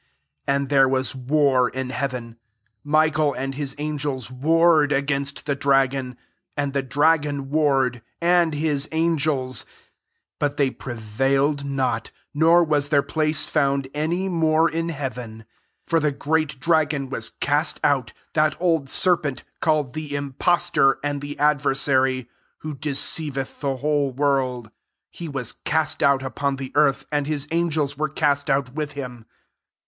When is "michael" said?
2.83-3.35